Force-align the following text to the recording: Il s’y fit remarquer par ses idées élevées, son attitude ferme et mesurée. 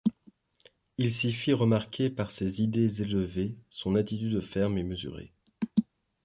Il 0.97 1.13
s’y 1.13 1.31
fit 1.31 1.53
remarquer 1.53 2.09
par 2.09 2.31
ses 2.31 2.63
idées 2.63 3.03
élevées, 3.03 3.55
son 3.69 3.93
attitude 3.93 4.41
ferme 4.41 4.79
et 4.79 4.83
mesurée. 4.83 5.31